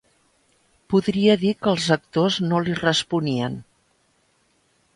[0.93, 3.61] Podria dir que els actors no li responien.